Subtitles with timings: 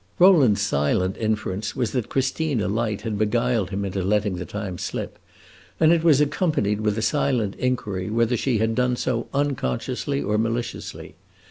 [0.17, 5.19] Rowland's silent inference was that Christina Light had beguiled him into letting the time slip,
[5.79, 10.39] and it was accompanied with a silent inquiry whether she had done so unconsciously or
[10.39, 11.13] maliciously.